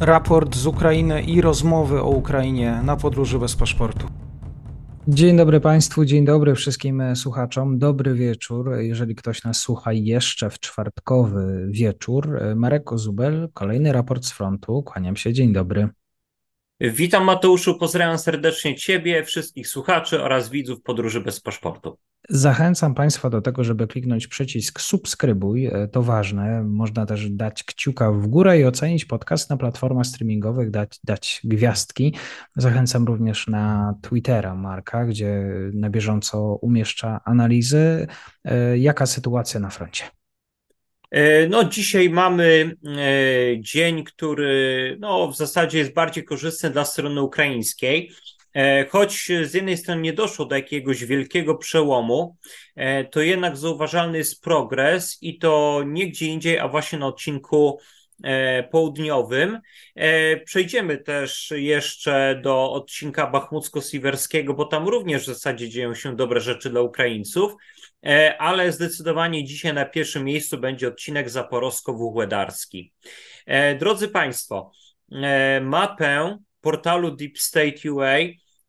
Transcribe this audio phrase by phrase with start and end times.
[0.00, 4.06] raport z Ukrainy i rozmowy o Ukrainie na podróży bez paszportu.
[5.08, 7.78] Dzień dobry Państwu, dzień dobry wszystkim słuchaczom.
[7.78, 8.70] Dobry wieczór.
[8.78, 14.82] Jeżeli ktoś nas słucha jeszcze w czwartkowy wieczór, Marek Ozubel, kolejny raport z frontu.
[14.82, 15.88] Kłaniam się, dzień dobry.
[16.80, 21.98] Witam Mateuszu, pozdrawiam serdecznie Ciebie, wszystkich słuchaczy oraz widzów Podróży bez paszportu.
[22.28, 25.66] Zachęcam Państwa do tego, żeby kliknąć przycisk subskrybuj.
[25.66, 26.62] E, to ważne.
[26.62, 32.14] Można też dać kciuka w górę i ocenić podcast na platformach streamingowych, dać, dać gwiazdki.
[32.56, 38.06] Zachęcam również na Twittera Marka, gdzie na bieżąco umieszcza analizy.
[38.44, 40.04] E, jaka sytuacja na froncie?
[41.10, 42.76] E, no, dzisiaj mamy
[43.58, 48.10] dzień, który no, w zasadzie jest bardziej korzystny dla strony ukraińskiej.
[48.54, 52.36] E, choć z jednej strony nie doszło do jakiegoś wielkiego przełomu,
[52.76, 57.78] e, to jednak zauważalny jest progres i to nie gdzie indziej, a właśnie na odcinku
[57.78, 57.99] e,
[58.70, 59.60] południowym.
[60.44, 66.70] Przejdziemy też jeszcze do odcinka bachmucko-siwerskiego, bo tam również w zasadzie dzieją się dobre rzeczy
[66.70, 67.52] dla Ukraińców,
[68.38, 72.92] ale zdecydowanie dzisiaj na pierwszym miejscu będzie odcinek zaporowsko-wuhłedarski.
[73.78, 74.72] Drodzy Państwo,
[75.60, 78.06] mapę portalu Deep State UA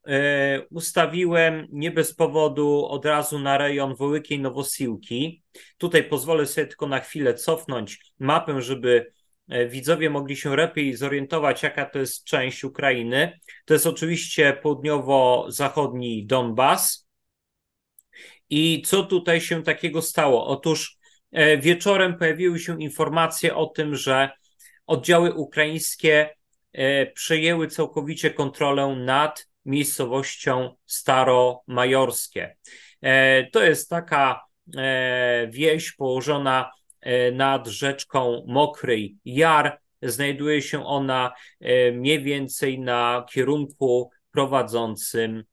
[0.07, 5.43] e, ustawiłem nie bez powodu od razu na rejon Wołykiej Nowosiłki.
[5.77, 9.20] Tutaj pozwolę sobie tylko na chwilę cofnąć mapę, żeby e,
[9.69, 13.39] widzowie mogli się lepiej zorientować, jaka to jest część Ukrainy.
[13.65, 17.07] To jest oczywiście południowo-zachodni Donbas.
[18.49, 20.47] I co tutaj się takiego stało?
[20.47, 20.97] Otóż
[21.31, 24.29] e, wieczorem pojawiły się informacje o tym, że
[24.87, 26.29] oddziały ukraińskie
[26.73, 32.55] E, przejęły całkowicie kontrolę nad miejscowością Staromajorskie.
[33.01, 34.41] E, to jest taka
[34.77, 36.71] e, wieś położona
[37.33, 39.79] nad rzeczką Mokry Jar.
[40.01, 41.33] Znajduje się ona
[41.93, 45.43] mniej więcej na kierunku prowadzącym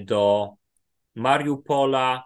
[0.00, 0.50] do
[1.14, 2.24] Mariupola,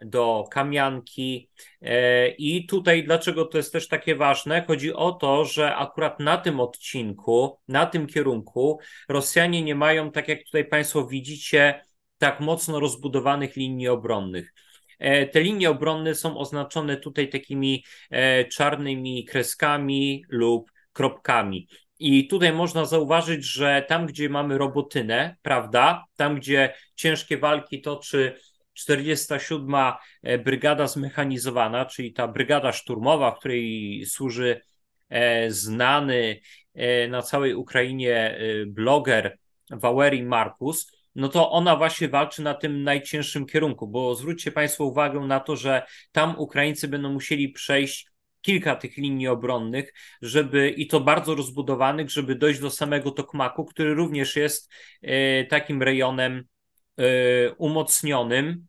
[0.00, 1.50] do Kamianki.
[1.82, 4.64] E, I tutaj, dlaczego to jest też takie ważne?
[4.66, 8.78] Chodzi o to, że akurat na tym odcinku, na tym kierunku
[9.08, 11.84] Rosjanie nie mają, tak jak tutaj Państwo widzicie,
[12.18, 14.52] tak mocno rozbudowanych linii obronnych.
[15.00, 21.68] E, te linie obronne są oznaczone tutaj takimi e, czarnymi kreskami lub kropkami.
[21.98, 28.34] I tutaj można zauważyć, że tam, gdzie mamy robotynę, prawda, tam, gdzie ciężkie walki toczy
[28.72, 29.74] 47.
[30.22, 34.60] E, brygada Zmechanizowana, czyli ta brygada szturmowa, której służy
[35.48, 36.40] znany
[37.08, 39.38] na całej Ukrainie bloger
[39.70, 45.20] Walerii Markus, no to ona właśnie walczy na tym najcięższym kierunku, bo zwróćcie Państwo uwagę
[45.20, 45.82] na to, że
[46.12, 48.10] tam Ukraińcy będą musieli przejść
[48.40, 53.94] kilka tych linii obronnych, żeby i to bardzo rozbudowanych, żeby dojść do samego Tokmaku, który
[53.94, 54.72] również jest
[55.48, 56.44] takim rejonem
[57.58, 58.66] umocnionym.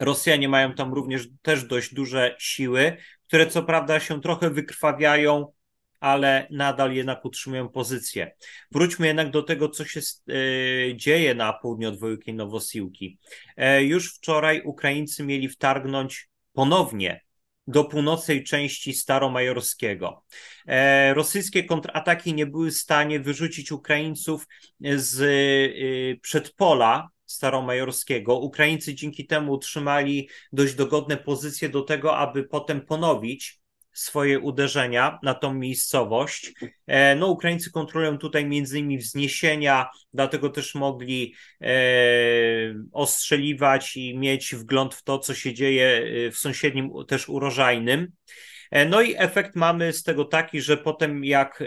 [0.00, 5.52] Rosjanie mają tam również też dość duże siły, które co prawda się trochę wykrwawiają,
[6.00, 8.32] ale nadal jednak utrzymują pozycję.
[8.70, 10.34] Wróćmy jednak do tego, co się e,
[10.96, 13.18] dzieje na południu od Wołykiej Nowosiłki.
[13.56, 17.24] E, już wczoraj Ukraińcy mieli wtargnąć ponownie
[17.66, 20.24] do północnej części Staromajorskiego.
[20.66, 24.46] E, rosyjskie kontrataki nie były w stanie wyrzucić Ukraińców
[24.80, 28.38] z przedpola Staromajorskiego.
[28.38, 33.60] Ukraińcy dzięki temu utrzymali dość dogodne pozycje do tego, aby potem ponowić
[33.98, 36.52] swoje uderzenia na tą miejscowość.
[36.86, 41.68] E, no, Ukraińcy kontrolują tutaj między innymi wzniesienia, dlatego też mogli e,
[42.92, 45.86] ostrzeliwać i mieć wgląd w to, co się dzieje
[46.26, 48.12] e, w sąsiednim też urożajnym.
[48.88, 51.64] No i efekt mamy z tego taki, że potem jak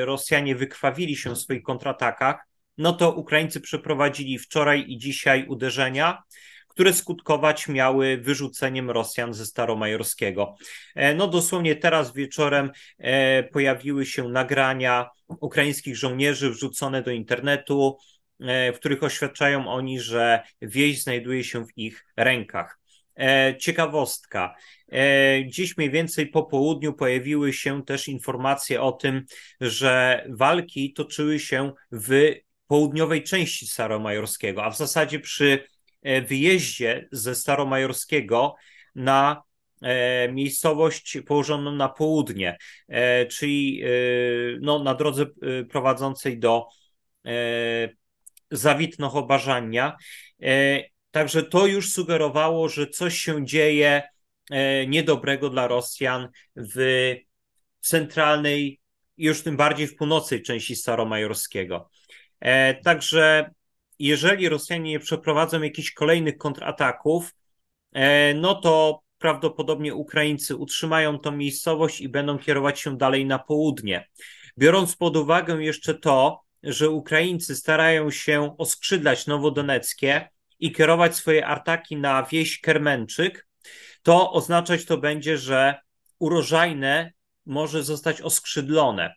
[0.00, 2.36] Rosjanie wykrwawili się w swoich kontratakach,
[2.78, 6.22] no to Ukraińcy przeprowadzili wczoraj i dzisiaj uderzenia,
[6.70, 10.54] które skutkować miały wyrzuceniem Rosjan ze Staromajorskiego.
[10.94, 17.98] E, no dosłownie teraz wieczorem e, pojawiły się nagrania ukraińskich żołnierzy wrzucone do internetu,
[18.40, 22.80] e, w których oświadczają oni, że wieś znajduje się w ich rękach.
[23.58, 24.54] Ciekawostka.
[25.46, 29.24] Dziś mniej więcej po południu pojawiły się też informacje o tym,
[29.60, 32.34] że walki toczyły się w
[32.66, 35.64] południowej części Staromajorskiego, a w zasadzie przy
[36.02, 38.54] wyjeździe ze Staromajorskiego
[38.94, 39.42] na
[39.82, 42.56] e, miejscowość położoną na południe,
[42.88, 43.82] e, czyli
[44.60, 45.26] no, na drodze
[45.70, 46.66] prowadzącej do
[48.50, 49.92] Zawitno-Chobażania.
[51.10, 54.02] Także to już sugerowało, że coś się dzieje
[54.86, 57.14] niedobrego dla Rosjan w
[57.80, 58.80] centralnej
[59.16, 61.90] już tym bardziej w północnej części Staromajorskiego.
[62.84, 63.50] Także
[64.08, 67.34] jeżeli Rosjanie nie przeprowadzą jakichś kolejnych kontrataków,
[68.34, 74.08] no to prawdopodobnie Ukraińcy utrzymają tą miejscowość i będą kierować się dalej na południe.
[74.58, 81.96] Biorąc pod uwagę jeszcze to, że Ukraińcy starają się oskrzydlać Nowodoneckie i kierować swoje ataki
[81.96, 83.46] na wieś Kermenczyk,
[84.02, 85.74] to oznaczać to będzie, że
[86.18, 87.12] urożajne
[87.46, 89.14] może zostać oskrzydlone.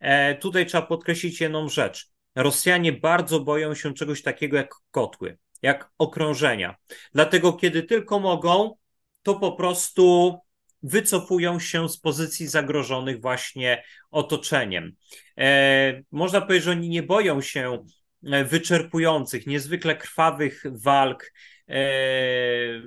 [0.00, 2.13] E, tutaj trzeba podkreślić jedną rzecz.
[2.34, 6.76] Rosjanie bardzo boją się czegoś takiego jak kotły, jak okrążenia.
[7.12, 8.76] Dlatego, kiedy tylko mogą,
[9.22, 10.38] to po prostu
[10.82, 14.92] wycofują się z pozycji zagrożonych właśnie otoczeniem.
[15.38, 17.84] E, można powiedzieć, że oni nie boją się
[18.24, 21.32] e, wyczerpujących, niezwykle krwawych walk,
[21.68, 21.82] e,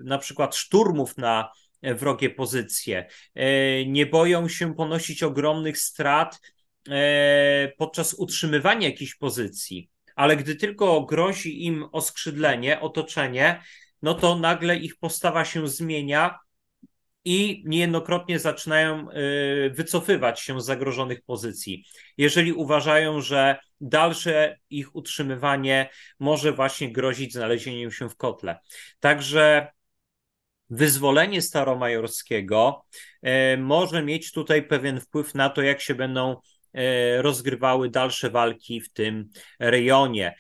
[0.04, 1.52] na przykład szturmów na
[1.84, 3.08] wrogie pozycje.
[3.36, 6.40] E, nie boją się ponosić ogromnych strat
[7.78, 13.62] podczas utrzymywania jakiejś pozycji, ale gdy tylko grozi im oskrzydlenie, otoczenie,
[14.02, 16.40] no to nagle ich postawa się zmienia
[17.26, 21.86] i niejednokrotnie zaczynają y, wycofywać się z zagrożonych pozycji,
[22.18, 25.90] jeżeli uważają, że dalsze ich utrzymywanie
[26.20, 28.60] może właśnie grozić znalezieniem się w kotle.
[29.00, 29.68] Także
[30.70, 32.86] wyzwolenie staromajorskiego
[33.24, 36.36] y, może mieć tutaj pewien wpływ na to, jak się będą
[37.18, 39.30] rozgrywały dalsze walki w tym
[39.60, 40.36] rejonie.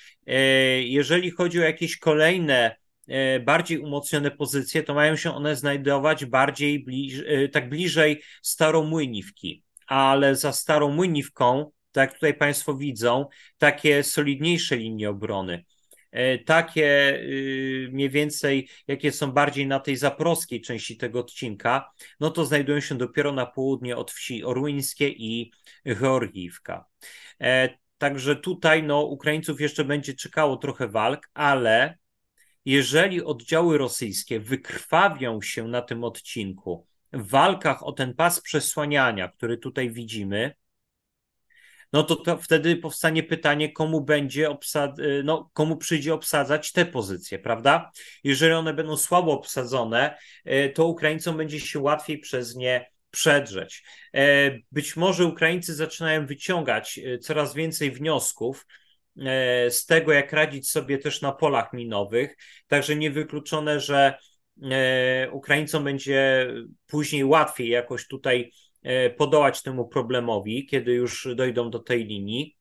[0.83, 2.75] Jeżeli chodzi o jakieś kolejne
[3.07, 9.63] E, bardziej umocnione pozycje, to mają się one znajdować bardziej bliż, e, tak bliżej Staromłyniwki,
[9.87, 13.25] ale za Staromłyniwką, tak jak tutaj Państwo widzą,
[13.57, 15.63] takie solidniejsze linie obrony.
[16.11, 22.31] E, takie y, mniej więcej, jakie są bardziej na tej zaproskiej części tego odcinka, no
[22.31, 25.51] to znajdują się dopiero na południe od wsi Orłyńskie i
[25.87, 26.85] Georgiwka.
[27.97, 31.97] Także tutaj no, Ukraińców jeszcze będzie czekało trochę walk, ale
[32.65, 39.57] jeżeli oddziały rosyjskie wykrwawią się na tym odcinku w walkach o ten pas przesłaniania, który
[39.57, 40.53] tutaj widzimy,
[41.93, 44.97] no to, to wtedy powstanie pytanie, komu będzie obsad...
[45.23, 47.91] no, komu przyjdzie obsadzać te pozycje, prawda?
[48.23, 53.83] Jeżeli one będą słabo obsadzone, e, to Ukraińcom będzie się łatwiej przez nie przedrzeć.
[54.13, 58.65] E, być może Ukraińcy zaczynają wyciągać e, coraz więcej wniosków,
[59.25, 62.37] E, z tego, jak radzić sobie też na polach minowych.
[62.67, 64.17] Także niewykluczone, że
[64.63, 66.47] e, Ukraińcom będzie
[66.87, 68.51] później łatwiej jakoś tutaj
[69.17, 72.57] podołać temu problemowi, kiedy już dojdą do tej linii.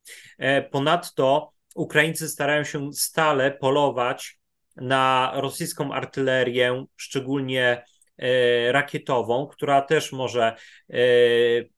[0.71, 4.39] Ponadto Ukraińcy starają się stale polować
[4.77, 7.83] na rosyjską artylerię, szczególnie
[8.19, 10.57] E, rakietową, która też może
[10.91, 10.97] e,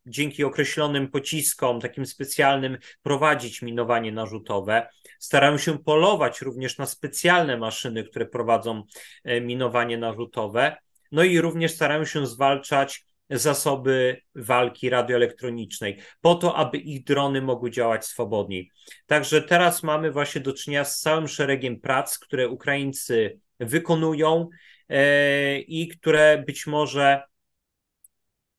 [0.07, 4.89] dzięki określonym pociskom, takim specjalnym, prowadzić minowanie narzutowe.
[5.19, 8.83] Starają się polować również na specjalne maszyny, które prowadzą
[9.25, 10.77] e, minowanie narzutowe.
[11.13, 17.71] No i również starają się zwalczać zasoby walki radioelektronicznej, po to, aby ich drony mogły
[17.71, 18.71] działać swobodniej.
[19.07, 24.49] Także teraz mamy właśnie do czynienia z całym szeregiem prac, które Ukraińcy wykonują
[24.89, 27.23] E, i które być może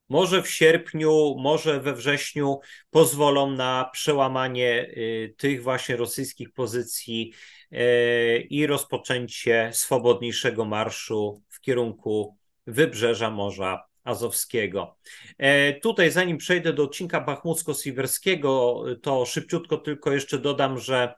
[0.09, 7.33] może w sierpniu, może we wrześniu pozwolą na przełamanie y, tych właśnie rosyjskich pozycji
[7.71, 14.97] e, i rozpoczęcie swobodniejszego marszu w kierunku wybrzeża Morza Azowskiego.
[15.37, 21.13] E, tutaj, zanim przejdę do odcinka bachmucko-siwerskiego, to szybciutko tylko jeszcze dodam, że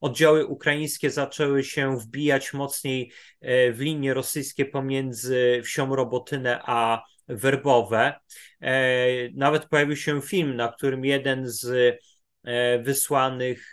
[0.00, 8.14] oddziały ukraińskie zaczęły się wbijać mocniej e, w linie rosyjskie pomiędzy wsią Robotynę a Werbowe.
[8.60, 11.96] E, nawet pojawił się film, na którym jeden z
[12.82, 13.72] wysłanych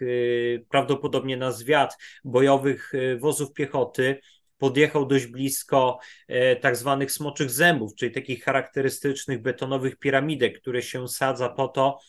[0.70, 4.20] prawdopodobnie na zwiat bojowych wozów piechoty
[4.64, 11.08] podjechał dość blisko e, tak zwanych smoczych zębów, czyli takich charakterystycznych betonowych piramidek, które się
[11.08, 12.00] sadza po to,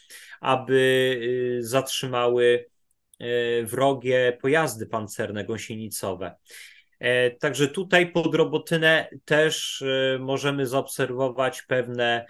[0.41, 0.75] aby
[1.61, 2.67] y, zatrzymały
[3.19, 3.27] e,
[3.63, 6.35] wrogie pojazdy pancerne gąsienicowe.
[6.99, 9.85] E, także tutaj pod Robotynę też
[10.19, 12.27] możemy zaobserwować pewne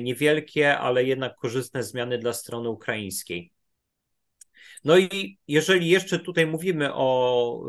[0.00, 3.52] niewielkie, ale jednak korzystne zmiany dla strony ukraińskiej.
[4.84, 7.60] No i jeżeli jeszcze tutaj mówimy o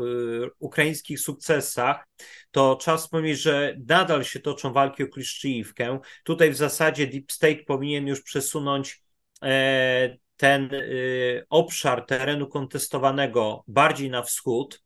[0.44, 2.08] y, ukraińskich sukcesach,
[2.50, 6.00] to trzeba wspomnieć, że nadal się toczą walki o Kliszczyjówkę.
[6.24, 9.02] Tutaj w zasadzie Deep State powinien już przesunąć
[9.42, 14.82] e, ten y, obszar terenu kontestowanego bardziej na wschód.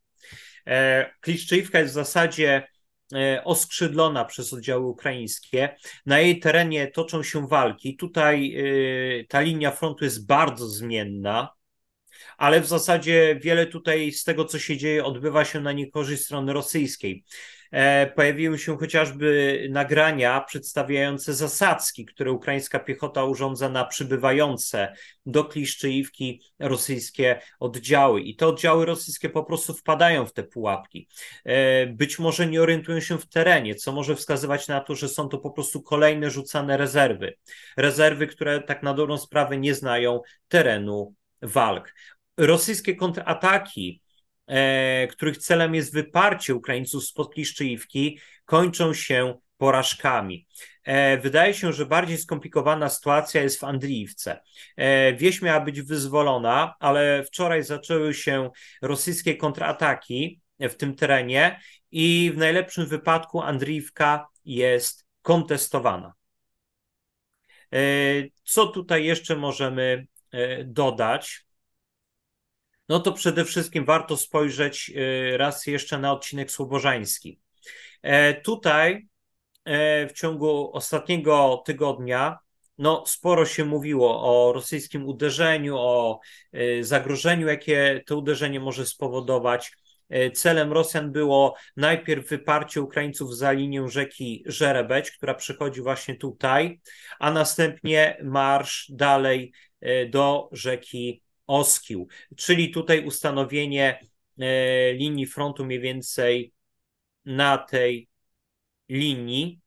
[0.67, 2.69] E, Kliszczyjówka jest w zasadzie
[3.45, 5.77] oskrzydlona przez oddziały ukraińskie.
[6.07, 7.97] Na jej terenie toczą się walki.
[7.97, 8.57] Tutaj
[9.29, 11.49] ta linia frontu jest bardzo zmienna
[12.37, 16.53] ale w zasadzie wiele tutaj z tego, co się dzieje, odbywa się na niekorzyść strony
[16.53, 17.25] rosyjskiej.
[17.75, 24.95] E, pojawiły się chociażby nagrania przedstawiające zasadzki, które ukraińska piechota urządza na przybywające
[25.27, 28.21] do Kliszczyjówki rosyjskie oddziały.
[28.21, 31.09] I te oddziały rosyjskie po prostu wpadają w te pułapki.
[31.45, 35.29] E, być może nie orientują się w terenie, co może wskazywać na to, że są
[35.29, 37.37] to po prostu kolejne rzucane rezerwy.
[37.77, 41.95] Rezerwy, które tak na dobrą sprawę nie znają terenu walk
[42.37, 44.03] rosyjskie kontrataki,
[44.47, 50.47] e, których celem jest wyparcie Ukraińców spod Kliszczyjówki, kończą się porażkami.
[50.85, 54.41] E, wydaje się, że bardziej skomplikowana sytuacja jest w Andriiwce.
[54.77, 58.51] E, wieś miała być wyzwolona, ale wczoraj zaczęły się
[58.83, 61.61] rosyjskie kontrataki w tym terenie
[61.91, 66.13] i w najlepszym wypadku Andriiwka jest kontestowana.
[67.73, 67.79] E,
[68.45, 70.07] co tutaj jeszcze możemy
[70.65, 71.45] dodać?
[72.89, 77.41] no to przede wszystkim warto spojrzeć y, raz jeszcze na odcinek słobożański.
[78.03, 79.09] E, tutaj
[79.65, 82.39] e, w ciągu ostatniego tygodnia
[82.79, 86.21] no, sporo się mówiło o rosyjskim uderzeniu, o
[86.81, 89.73] zagrożeniu, jakie to uderzenie może spowodować.
[90.15, 96.81] E, celem Rosjan było najpierw wyparcie Ukraińców za linię rzeki Żerebeć, która przechodzi właśnie tutaj,
[97.19, 99.53] a następnie marsz dalej
[100.11, 104.01] do rzeki Oskił, czyli tutaj ustanowienie
[104.39, 106.53] e, linii frontu mniej więcej
[107.25, 108.09] na tej
[108.89, 109.61] linii.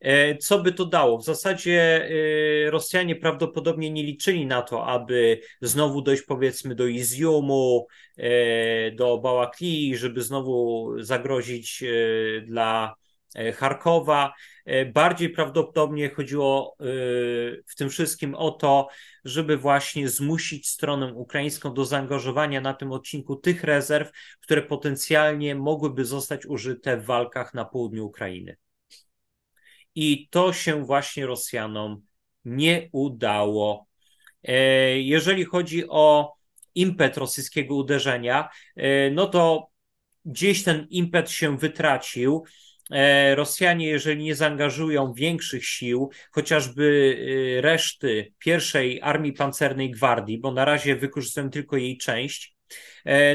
[0.00, 1.18] E, co by to dało?
[1.18, 2.08] W zasadzie
[2.66, 7.86] e, Rosjanie prawdopodobnie nie liczyli na to, aby znowu dojść powiedzmy do Izjumu,
[8.92, 11.84] do Bałakli, żeby znowu zagrozić
[12.42, 12.94] dla
[13.56, 14.32] Charkowa.
[14.94, 16.76] Bardziej prawdopodobnie chodziło
[17.66, 18.88] w tym wszystkim o to,
[19.24, 26.04] żeby właśnie zmusić stronę ukraińską do zaangażowania na tym odcinku tych rezerw, które potencjalnie mogłyby
[26.04, 28.56] zostać użyte w walkach na południu Ukrainy.
[29.94, 32.02] I to się właśnie Rosjanom
[32.44, 33.86] nie udało.
[34.44, 36.34] E, jeżeli chodzi o
[36.74, 39.70] impet rosyjskiego uderzenia, e, no to
[40.24, 42.44] gdzieś ten impet się wytracił.
[42.90, 47.16] E, Rosjanie, jeżeli nie zaangażują większych sił, chociażby
[47.60, 52.59] reszty pierwszej armii pancernej gwardii, bo na razie wykorzystują tylko jej część,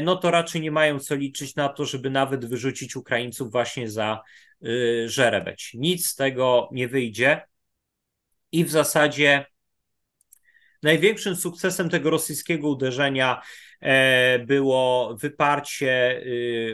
[0.02, 4.20] no to raczej nie mają co liczyć na to, żeby nawet wyrzucić Ukraińców właśnie za
[5.06, 5.70] Żerebeć.
[5.74, 7.40] Nic z tego nie wyjdzie
[8.52, 9.46] i w zasadzie
[10.82, 13.42] największym sukcesem tego rosyjskiego uderzenia
[14.46, 16.22] było wyparcie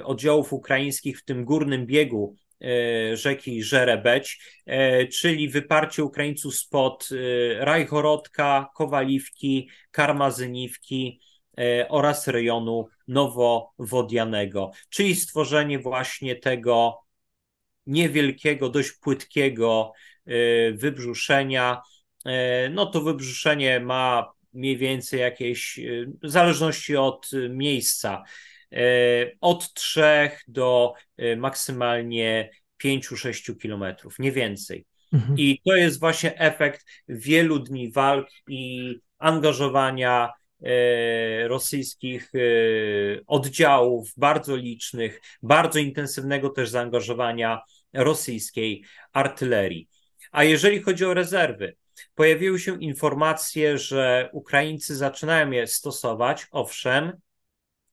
[0.05, 7.65] oddziałów ukraińskich w tym górnym biegu E, rzeki Żerebeć, e, czyli wyparcie Ukraińców spod e,
[7.65, 11.21] Rajchorodka, Kowaliwki, Karmazyniwki
[11.89, 16.99] oraz rejonu Nowowodianego, czyli stworzenie właśnie tego
[17.87, 19.93] niewielkiego, dość płytkiego
[20.73, 21.83] wybrzuszenia.
[22.71, 25.81] No to wybrzuszenie ma mniej więcej jakieś,
[26.23, 28.25] w zależności od miejsca,
[28.73, 30.03] E, od 3
[30.49, 32.51] do e, maksymalnie
[32.85, 34.87] 5-6 kilometrów, nie więcej.
[35.13, 35.39] Mhm.
[35.39, 40.33] I to jest właśnie efekt wielu dni walk i angażowania e,
[41.47, 42.33] rosyjskich
[43.27, 47.61] oddziałów, bardzo licznych, bardzo intensywnego też zaangażowania
[47.93, 49.89] rosyjskiej artylerii.
[50.33, 51.77] A jeżeli chodzi o rezerwy,
[52.15, 57.13] pojawiły się informacje, że Ukraińcy zaczynają je stosować, owszem,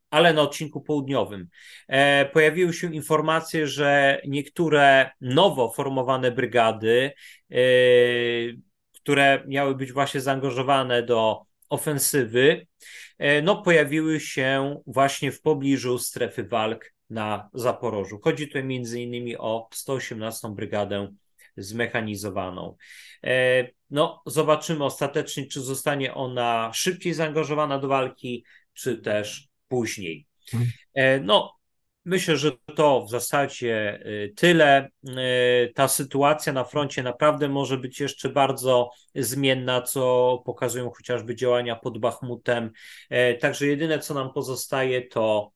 [0.09, 1.47] ale na odcinku południowym.
[1.87, 7.11] E, pojawiły się informacje, że niektóre nowo formowane brygady,
[7.51, 7.55] e,
[8.91, 12.67] które miały być właśnie zaangażowane do ofensywy,
[13.17, 18.19] e, no pojawiły się właśnie w pobliżu strefy walk na Zaporożu.
[18.23, 21.13] Chodzi tutaj między innymi o 118 brygadę
[21.57, 22.75] zmechanizowaną.
[23.89, 30.27] No, zobaczymy ostatecznie, czy zostanie ona szybciej zaangażowana do walki, czy też później.
[30.53, 30.71] Mhm.
[30.93, 31.58] E, no,
[32.09, 34.89] myślę, że to w zasadzie e, tyle.
[35.07, 41.75] E, ta sytuacja na froncie naprawdę może być jeszcze bardzo zmienna, co pokazują chociażby działania
[41.75, 42.71] pod Bachmutem.
[43.39, 45.51] Także jedyne, co nam pozostaje, to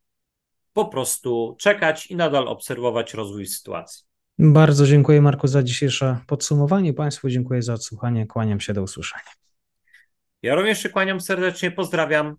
[0.74, 4.06] po prostu czekać i nadal obserwować rozwój sytuacji.
[4.40, 6.94] Bardzo dziękuję Marku za dzisiejsze podsumowanie.
[6.94, 8.28] Państwu dziękuję za odsłuchanie.
[8.28, 9.32] Kłaniam się do usłyszenia.
[10.42, 12.36] Ja również się kłaniam serdecznie, pozdrawiam.